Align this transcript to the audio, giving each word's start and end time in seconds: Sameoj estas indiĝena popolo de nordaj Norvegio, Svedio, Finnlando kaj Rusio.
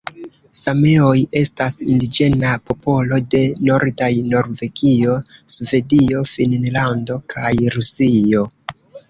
Sameoj 0.59 1.17
estas 1.41 1.75
indiĝena 1.93 2.53
popolo 2.69 3.19
de 3.35 3.41
nordaj 3.67 4.09
Norvegio, 4.31 5.19
Svedio, 5.57 6.25
Finnlando 6.33 7.21
kaj 7.37 7.55
Rusio. 7.79 8.45